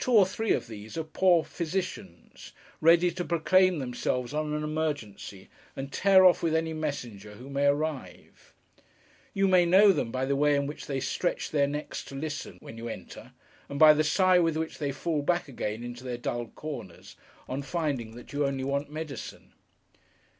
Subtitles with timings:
[0.00, 5.48] Two or three of these are poor physicians, ready to proclaim themselves on an emergency,
[5.76, 8.52] and tear off with any messenger who may arrive.
[9.32, 12.56] You may know them by the way in which they stretch their necks to listen,
[12.58, 13.32] when you enter;
[13.68, 17.14] and by the sigh with which they fall back again into their dull corners,
[17.48, 19.52] on finding that you only want medicine.